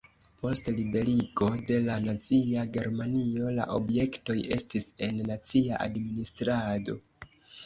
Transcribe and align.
Post 0.43 0.69
liberigo 0.77 1.49
de 1.71 1.75
la 1.87 1.97
nazia 2.05 2.63
Germanio 2.77 3.51
la 3.59 3.67
objektoj 3.77 4.37
estis 4.57 4.89
en 5.09 5.21
nacia 5.29 5.79
administrado. 5.87 6.99